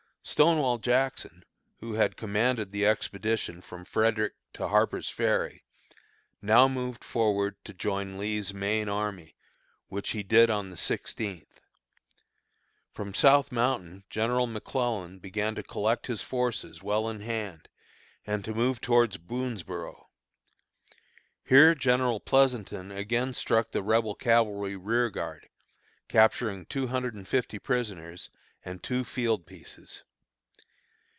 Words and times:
Stonewall 0.23 0.77
Jackson, 0.77 1.43
who 1.79 1.93
had 1.95 2.15
commanded 2.15 2.71
the 2.71 2.85
expedition 2.85 3.59
from 3.59 3.83
Frederick 3.83 4.33
to 4.53 4.67
Harper's 4.67 5.09
Ferry, 5.09 5.63
now 6.43 6.67
moved 6.67 7.03
forward 7.03 7.55
to 7.65 7.73
join 7.73 8.19
Lee's 8.19 8.53
main 8.53 8.87
army, 8.87 9.35
which 9.89 10.11
he 10.11 10.21
did 10.21 10.51
on 10.51 10.69
the 10.69 10.77
sixteenth. 10.77 11.59
From 12.93 13.15
South 13.15 13.51
Mountain 13.51 14.03
General 14.11 14.45
McClellan 14.45 15.17
began 15.17 15.55
to 15.55 15.63
collect 15.63 16.05
his 16.05 16.21
forces 16.21 16.83
well 16.83 17.09
in 17.09 17.21
hand 17.21 17.67
and 18.25 18.45
to 18.45 18.53
move 18.53 18.79
towards 18.79 19.17
Boonsborough. 19.17 20.05
Here 21.43 21.73
General 21.73 22.19
Pleasonton 22.19 22.91
again 22.91 23.33
struck 23.33 23.71
the 23.71 23.81
Rebel 23.83 24.13
cavalry 24.13 24.75
rearguard, 24.75 25.49
capturing 26.07 26.67
two 26.67 26.87
hundred 26.87 27.15
and 27.15 27.27
fifty 27.27 27.57
prisoners 27.57 28.29
and 28.63 28.83
two 28.83 29.03
field 29.03 29.47
pieces. 29.47 30.03